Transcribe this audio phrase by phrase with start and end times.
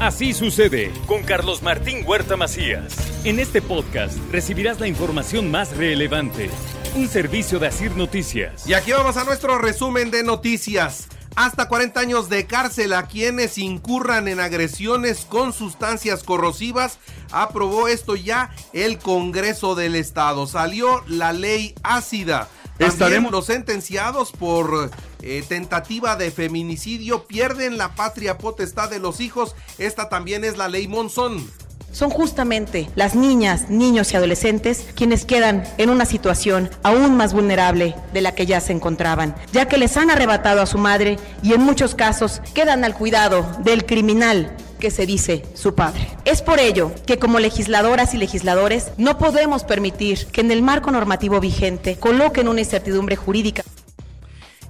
[0.00, 2.94] Así sucede con Carlos Martín Huerta Macías.
[3.24, 6.50] En este podcast recibirás la información más relevante.
[6.94, 8.68] Un servicio de Asir Noticias.
[8.68, 11.08] Y aquí vamos a nuestro resumen de noticias.
[11.34, 16.98] Hasta 40 años de cárcel a quienes incurran en agresiones con sustancias corrosivas.
[17.32, 20.46] Aprobó esto ya el Congreso del Estado.
[20.46, 22.50] Salió la ley ácida.
[22.78, 24.90] También Estaremos- los sentenciados por
[25.22, 29.54] eh, tentativa de feminicidio pierden la patria potestad de los hijos.
[29.78, 31.48] Esta también es la ley Monzón.
[31.92, 37.94] Son justamente las niñas, niños y adolescentes quienes quedan en una situación aún más vulnerable
[38.12, 41.54] de la que ya se encontraban, ya que les han arrebatado a su madre y
[41.54, 46.08] en muchos casos quedan al cuidado del criminal que se dice su padre.
[46.24, 50.90] Es por ello que como legisladoras y legisladores no podemos permitir que en el marco
[50.90, 53.62] normativo vigente coloquen una incertidumbre jurídica.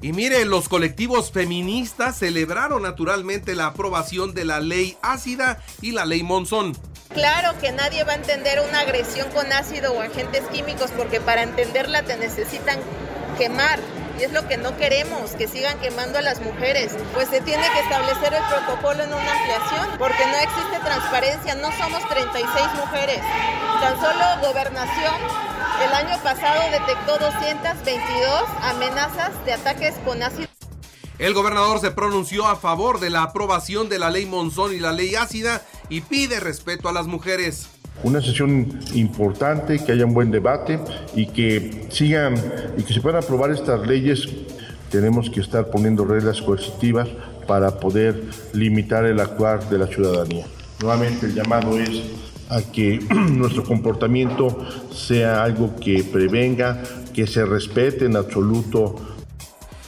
[0.03, 6.05] Y mire, los colectivos feministas celebraron naturalmente la aprobación de la ley ácida y la
[6.05, 6.77] ley Monzón.
[7.13, 11.43] Claro que nadie va a entender una agresión con ácido o agentes químicos porque para
[11.43, 12.79] entenderla te necesitan
[13.39, 13.81] quemar.
[14.19, 16.93] Y es lo que no queremos, que sigan quemando a las mujeres.
[17.13, 21.55] Pues se tiene que establecer el protocolo en una ampliación porque no existe transparencia.
[21.55, 23.21] No somos 36 mujeres.
[23.81, 25.15] Tan solo gobernación
[25.85, 30.49] el año pasado detectó 222 amenazas de ataques con ácido.
[31.19, 34.93] El gobernador se pronunció a favor de la aprobación de la ley Monzón y la
[34.93, 37.69] ley ácida y pide respeto a las mujeres.
[38.03, 40.79] Una sesión importante, que haya un buen debate
[41.15, 42.35] y que sigan
[42.77, 44.29] y que se puedan aprobar estas leyes.
[44.91, 47.09] Tenemos que estar poniendo reglas coercitivas
[47.47, 50.47] para poder limitar el actuar de la ciudadanía.
[50.81, 52.03] Nuevamente el llamado es
[52.49, 54.57] a que nuestro comportamiento
[54.93, 56.83] sea algo que prevenga,
[57.15, 59.16] que se respete en absoluto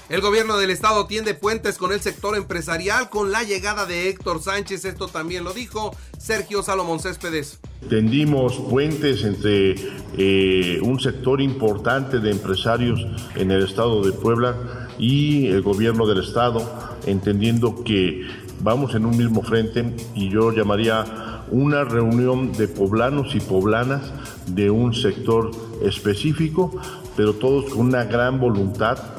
[0.09, 4.41] El gobierno del estado tiende puentes con el sector empresarial con la llegada de Héctor
[4.41, 4.87] Sánchez.
[4.87, 7.59] Esto también lo dijo Sergio Salomón Céspedes.
[7.91, 9.75] Tendimos puentes entre
[10.17, 16.25] eh, un sector importante de empresarios en el estado de Puebla y el gobierno del
[16.25, 18.27] estado, entendiendo que
[18.61, 24.11] vamos en un mismo frente y yo llamaría una reunión de poblanos y poblanas
[24.47, 25.51] de un sector
[25.83, 26.81] específico,
[27.15, 29.19] pero todos con una gran voluntad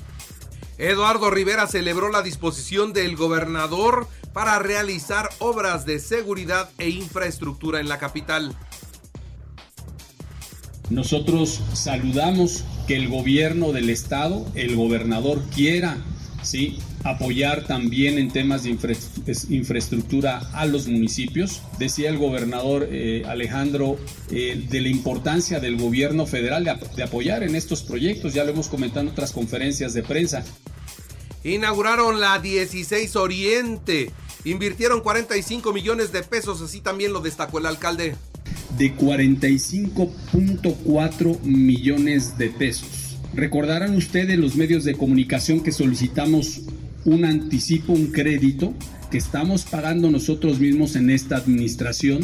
[0.80, 7.90] Eduardo Rivera celebró la disposición del gobernador para realizar obras de seguridad e infraestructura en
[7.90, 8.56] la capital.
[10.90, 15.98] Nosotros saludamos que el gobierno del estado, el gobernador quiera,
[16.44, 18.96] sí, apoyar también en temas de infra-
[19.28, 21.62] es- infraestructura a los municipios.
[21.78, 23.98] Decía el gobernador eh, Alejandro
[24.32, 28.34] eh, de la importancia del gobierno federal de, ap- de apoyar en estos proyectos.
[28.34, 30.44] Ya lo hemos comentado en otras conferencias de prensa.
[31.44, 34.12] Inauguraron la 16 Oriente.
[34.46, 38.16] Invirtieron 45 millones de pesos, así también lo destacó el alcalde.
[38.78, 43.09] de 45.4 millones de pesos.
[43.34, 46.62] Recordarán ustedes los medios de comunicación que solicitamos
[47.06, 48.74] un anticipo, un crédito
[49.12, 52.20] que estamos pagando nosotros mismos en esta administración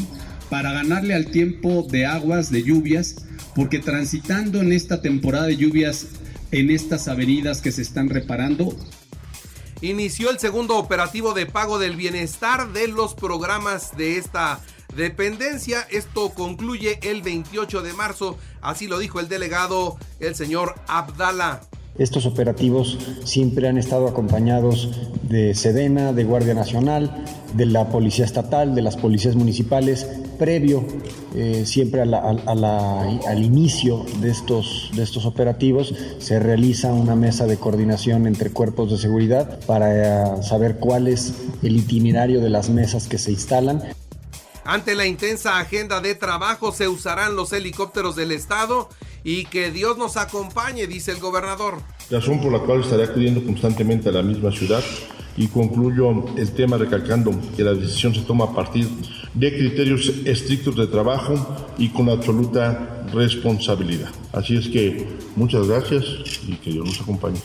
[0.50, 3.16] para ganarle al tiempo de aguas, de lluvias,
[3.56, 6.08] porque transitando en esta temporada de lluvias,
[6.52, 8.76] en estas avenidas que se están reparando,
[9.82, 14.62] Inició el segundo operativo de pago del bienestar de los programas de esta
[14.96, 15.82] dependencia.
[15.92, 21.62] Esto concluye el 28 de marzo, así lo dijo el delegado, el señor Abdala.
[21.98, 24.90] Estos operativos siempre han estado acompañados
[25.24, 27.24] de Sedena, de Guardia Nacional,
[27.54, 30.06] de la Policía Estatal, de las policías municipales,
[30.38, 30.86] previo
[31.36, 38.28] eh, siempre al inicio de estos, de estos operativos se realiza una mesa de coordinación
[38.28, 43.18] entre cuerpos de seguridad para eh, saber cuál es el itinerario de las mesas que
[43.18, 43.82] se instalan.
[44.66, 48.90] Ante la intensa agenda de trabajo se usarán los helicópteros del Estado
[49.24, 51.76] y que Dios nos acompañe, dice el gobernador.
[52.10, 54.84] razón por la cual estaré acudiendo constantemente a la misma ciudad
[55.38, 58.88] y concluyo el tema recalcando que la decisión se toma a partir
[59.36, 61.36] de criterios estrictos de trabajo
[61.78, 64.10] y con absoluta responsabilidad.
[64.34, 66.04] Así es que muchas gracias
[66.48, 67.40] y que Dios nos acompañe.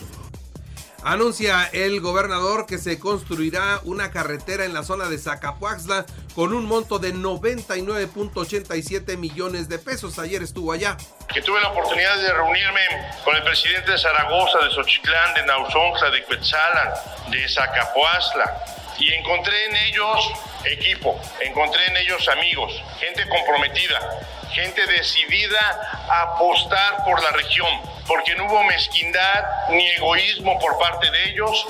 [1.03, 6.05] Anuncia el gobernador que se construirá una carretera en la zona de Zacapuaxla
[6.35, 10.19] con un monto de 99.87 millones de pesos.
[10.19, 10.97] Ayer estuvo allá.
[11.33, 12.81] que tuve la oportunidad de reunirme
[13.23, 16.89] con el presidente de Zaragoza, de Xochitlán, de Nauzoncla, de Cuetzalan,
[17.31, 18.63] de Zacapuazla,
[18.99, 20.31] y encontré en ellos
[20.65, 23.99] equipo, encontré en ellos amigos, gente comprometida,
[24.51, 27.69] gente decidida a apostar por la región,
[28.07, 31.67] porque no hubo mezquindad ni egoísmo por parte de ellos,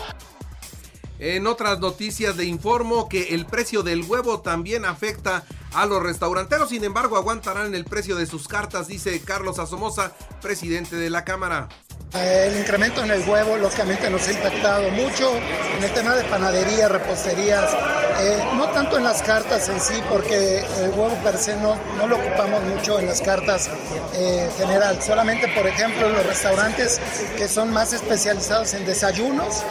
[1.23, 6.69] En otras noticias le informo que el precio del huevo también afecta a los restauranteros,
[6.69, 11.69] sin embargo aguantarán el precio de sus cartas, dice Carlos Asomosa, presidente de la Cámara.
[12.13, 15.31] El incremento en el huevo lógicamente nos ha impactado mucho
[15.77, 17.73] en el tema de panadería, reposterías,
[18.19, 22.07] eh, no tanto en las cartas en sí, porque el huevo per se no, no
[22.07, 23.69] lo ocupamos mucho en las cartas
[24.13, 26.99] eh, general, solamente por ejemplo en los restaurantes
[27.37, 29.63] que son más especializados en desayunos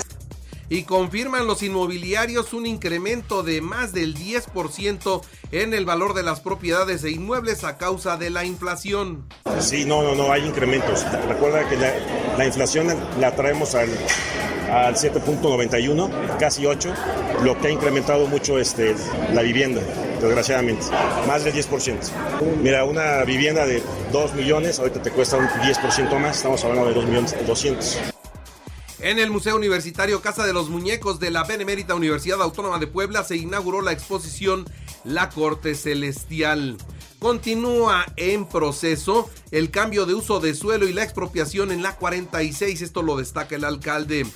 [0.71, 5.21] y confirman los inmobiliarios un incremento de más del 10%
[5.51, 9.27] en el valor de las propiedades e inmuebles a causa de la inflación.
[9.59, 11.05] Sí, no, no, no, hay incrementos.
[11.29, 12.87] Recuerda que la, inflación
[13.19, 13.91] la traemos al,
[14.71, 16.95] al 7.91, casi 8,
[17.43, 18.95] lo que ha incrementado mucho este,
[19.35, 19.83] la vivienda,
[20.21, 20.87] desgraciadamente,
[21.27, 21.97] más del 10%.
[22.63, 23.83] Mira, una vivienda de
[24.13, 28.20] 2 millones, ahorita te cuesta un 10% más, estamos hablando de 2 millones 200.
[29.03, 33.25] En el Museo Universitario Casa de los Muñecos de la Benemérita Universidad Autónoma de Puebla
[33.25, 34.69] se inauguró la exposición
[35.05, 36.77] La Corte Celestial.
[37.19, 42.83] Continúa en proceso el cambio de uso de suelo y la expropiación en la 46,
[42.83, 44.27] esto lo destaca el alcalde.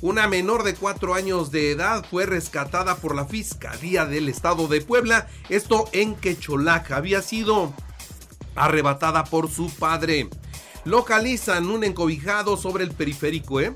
[0.00, 4.82] Una menor de cuatro años de edad fue rescatada por la Fiscalía del Estado de
[4.82, 7.74] Puebla, esto en Quecholac, había sido
[8.54, 10.28] arrebatada por su padre.
[10.84, 13.72] Localizan un encobijado sobre el periférico, ¿eh?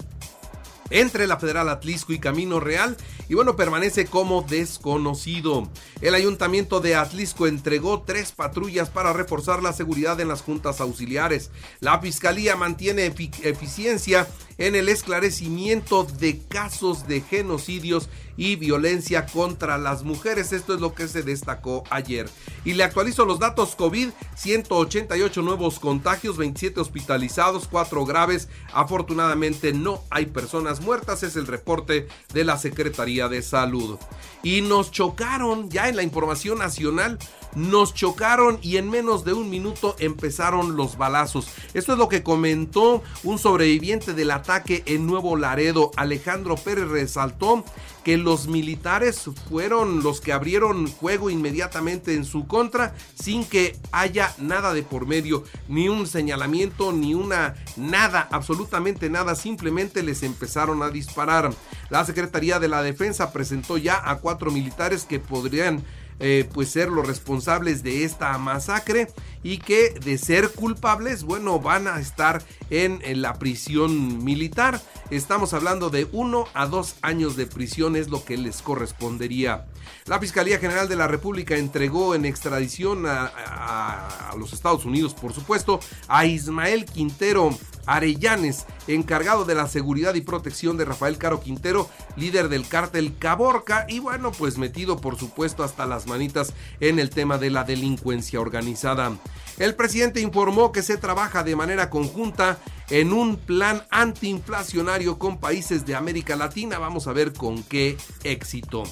[0.90, 2.96] Entre la Federal Atlisco y Camino Real
[3.28, 5.68] y bueno, permanece como desconocido.
[6.00, 11.50] El ayuntamiento de Atlisco entregó tres patrullas para reforzar la seguridad en las juntas auxiliares.
[11.80, 14.28] La fiscalía mantiene eficiencia
[14.58, 20.52] en el esclarecimiento de casos de genocidios y violencia contra las mujeres.
[20.52, 22.28] Esto es lo que se destacó ayer.
[22.64, 28.48] Y le actualizo los datos COVID, 188 nuevos contagios, 27 hospitalizados, 4 graves.
[28.72, 33.98] Afortunadamente no hay personas muertas, es el reporte de la Secretaría de Salud.
[34.42, 37.18] Y nos chocaron ya en la información nacional
[37.56, 41.48] nos chocaron y en menos de un minuto empezaron los balazos.
[41.74, 45.90] Esto es lo que comentó un sobreviviente del ataque en Nuevo Laredo.
[45.96, 47.64] Alejandro Pérez resaltó
[48.04, 54.32] que los militares fueron los que abrieron fuego inmediatamente en su contra sin que haya
[54.38, 60.84] nada de por medio, ni un señalamiento, ni una nada, absolutamente nada, simplemente les empezaron
[60.84, 61.52] a disparar.
[61.90, 65.82] La Secretaría de la Defensa presentó ya a cuatro militares que podrían
[66.20, 69.08] eh, pues ser los responsables de esta masacre
[69.42, 74.80] y que de ser culpables, bueno, van a estar en, en la prisión militar.
[75.10, 79.66] Estamos hablando de uno a dos años de prisión es lo que les correspondería.
[80.06, 85.80] La Fiscalía General de la República entregó en extradición a, los Estados Unidos, por supuesto,
[86.08, 87.50] a Ismael Quintero
[87.86, 93.86] Arellanes, encargado de la seguridad y protección de Rafael Caro Quintero, líder del cártel Caborca
[93.88, 98.40] y bueno, pues metido por supuesto hasta las manitas en el tema de la delincuencia
[98.40, 99.16] organizada.
[99.58, 102.58] El presidente informó que se trabaja de manera conjunta
[102.90, 106.78] en un plan antiinflacionario con países de América Latina.
[106.78, 108.84] Vamos a ver con qué éxito.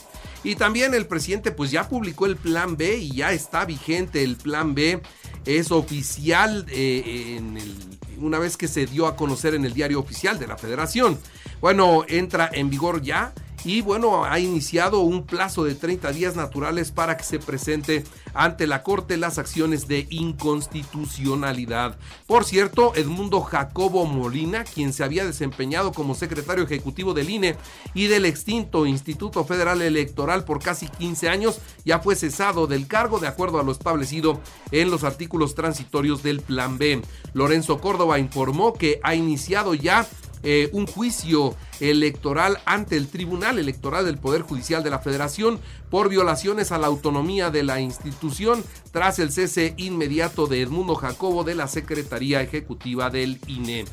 [0.42, 4.36] Y también el presidente pues ya publicó el plan B y ya está vigente el
[4.36, 5.02] plan B.
[5.44, 10.38] Es oficial eh, en una vez que se dio a conocer en el diario oficial
[10.38, 11.18] de la federación.
[11.60, 13.32] Bueno, entra en vigor ya
[13.64, 18.66] y bueno, ha iniciado un plazo de 30 días naturales para que se presente ante
[18.66, 21.96] la Corte las acciones de inconstitucionalidad.
[22.26, 27.56] Por cierto, Edmundo Jacobo Molina, quien se había desempeñado como secretario ejecutivo del INE
[27.94, 33.18] y del extinto Instituto Federal Electoral por casi 15 años, ya fue cesado del cargo
[33.18, 37.02] de acuerdo a lo establecido en los artículos transitorios del Plan B.
[37.32, 40.06] Lorenzo Córdoba informó que ha iniciado ya
[40.46, 46.10] eh, un juicio electoral ante el Tribunal Electoral del Poder Judicial de la Federación por
[46.10, 48.23] violaciones a la autonomía de la institución
[48.92, 53.84] tras el cese inmediato de Edmundo Jacobo de la Secretaría Ejecutiva del INE.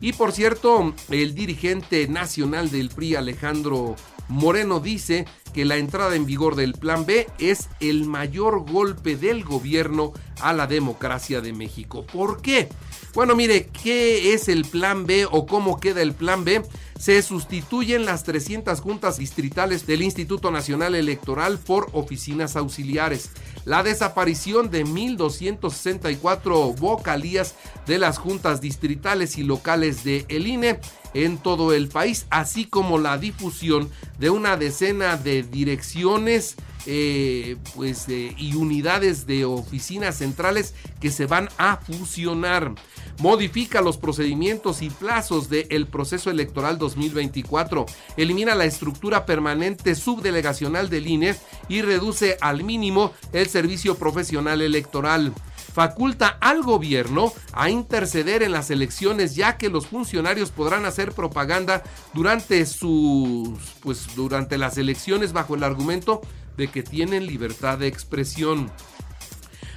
[0.00, 3.96] Y por cierto, el dirigente nacional del PRI, Alejandro
[4.28, 9.44] Moreno, dice que la entrada en vigor del Plan B es el mayor golpe del
[9.44, 12.04] gobierno a la democracia de México.
[12.06, 12.68] ¿Por qué?
[13.14, 16.62] Bueno, mire, ¿qué es el plan B o cómo queda el plan B?
[16.98, 23.30] Se sustituyen las 300 juntas distritales del Instituto Nacional Electoral por oficinas auxiliares.
[23.64, 27.54] La desaparición de 1.264 vocalías
[27.86, 30.78] de las juntas distritales y locales de el INE
[31.16, 38.06] en todo el país, así como la difusión de una decena de direcciones eh, pues,
[38.08, 42.74] y unidades de oficinas centrales que se van a fusionar.
[43.18, 47.86] Modifica los procedimientos y plazos del proceso electoral 2024.
[48.18, 51.34] Elimina la estructura permanente subdelegacional del INE
[51.68, 55.32] y reduce al mínimo el servicio profesional electoral
[55.76, 61.82] faculta al gobierno a interceder en las elecciones ya que los funcionarios podrán hacer propaganda
[62.14, 63.50] durante sus
[63.82, 66.22] pues durante las elecciones bajo el argumento
[66.56, 68.72] de que tienen libertad de expresión.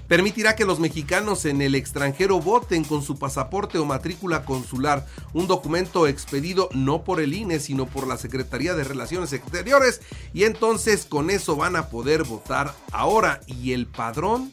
[0.08, 5.48] Permitirá que los mexicanos en el extranjero voten con su pasaporte o matrícula consular, un
[5.48, 10.00] documento expedido no por el INE, sino por la Secretaría de Relaciones Exteriores,
[10.34, 13.42] y entonces con eso van a poder votar ahora.
[13.48, 14.52] ¿Y el padrón?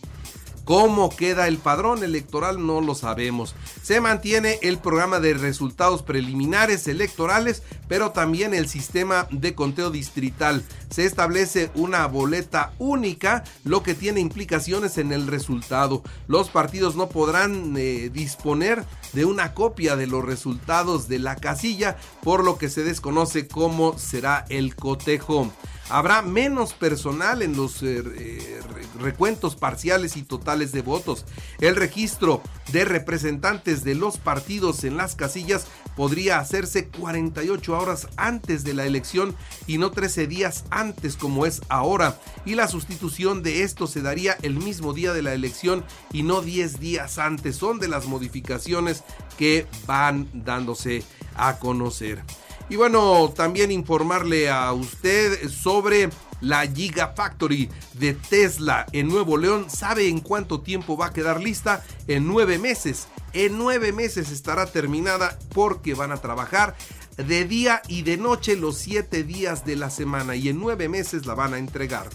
[0.66, 2.66] ¿Cómo queda el padrón electoral?
[2.66, 3.54] No lo sabemos.
[3.82, 10.64] Se mantiene el programa de resultados preliminares electorales, pero también el sistema de conteo distrital.
[10.90, 16.02] Se establece una boleta única, lo que tiene implicaciones en el resultado.
[16.26, 21.96] Los partidos no podrán eh, disponer de una copia de los resultados de la casilla,
[22.24, 25.48] por lo que se desconoce cómo será el cotejo.
[25.88, 28.60] Habrá menos personal en los eh,
[28.98, 31.24] recuentos parciales y totales de votos.
[31.60, 38.64] El registro de representantes de los partidos en las casillas podría hacerse 48 horas antes
[38.64, 39.34] de la elección
[39.66, 42.20] y no 13 días antes como es ahora.
[42.44, 46.42] Y la sustitución de esto se daría el mismo día de la elección y no
[46.42, 47.56] 10 días antes.
[47.56, 49.04] Son de las modificaciones
[49.38, 51.02] que van dándose
[51.34, 52.22] a conocer.
[52.68, 56.10] Y bueno, también informarle a usted sobre
[56.40, 59.66] la Gigafactory de Tesla en Nuevo León.
[59.70, 61.84] ¿Sabe en cuánto tiempo va a quedar lista?
[62.06, 63.08] En nueve meses.
[63.32, 66.76] En nueve meses estará terminada porque van a trabajar
[67.16, 71.26] de día y de noche los siete días de la semana y en nueve meses
[71.26, 72.08] la van a entregar.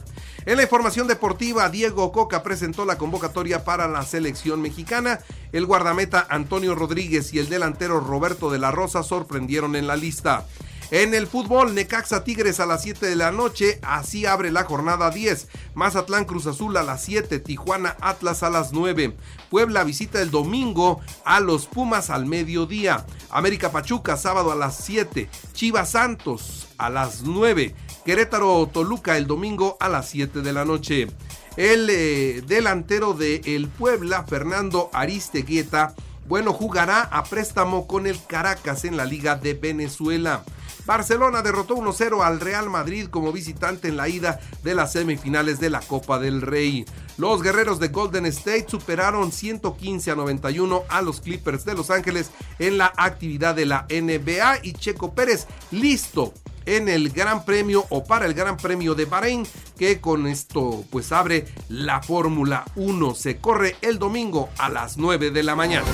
[0.46, 5.20] En la información deportiva, Diego Coca presentó la convocatoria para la selección mexicana.
[5.52, 10.48] El guardameta Antonio Rodríguez y el delantero Roberto de la Rosa sorprendieron en la lista.
[10.92, 15.10] En el fútbol, Necaxa Tigres a las 7 de la noche, así abre la jornada
[15.10, 15.48] 10.
[15.74, 19.16] Mazatlán Cruz Azul a las 7, Tijuana Atlas a las 9.
[19.50, 23.06] Puebla visita el domingo a los Pumas al mediodía.
[23.30, 25.30] América Pachuca sábado a las 7.
[25.54, 27.74] Chivas Santos a las 9.
[28.04, 31.08] Querétaro Toluca el domingo a las 7 de la noche.
[31.56, 35.96] El eh, delantero de el Puebla, Fernando Aristeguieta,
[36.28, 40.44] bueno, jugará a préstamo con el Caracas en la Liga de Venezuela.
[40.86, 45.70] Barcelona derrotó 1-0 al Real Madrid como visitante en la ida de las semifinales de
[45.70, 46.86] la Copa del Rey.
[47.18, 52.32] Los guerreros de Golden State superaron 115 a 91 a los Clippers de Los Ángeles
[52.60, 56.34] en la actividad de la NBA y Checo Pérez listo
[56.66, 59.46] en el Gran Premio o para el Gran Premio de Bahrein
[59.78, 65.32] que con esto pues abre la Fórmula 1 se corre el domingo a las 9
[65.32, 65.88] de la mañana.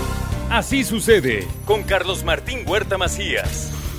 [0.50, 3.77] Así sucede con Carlos Martín Huerta Macías.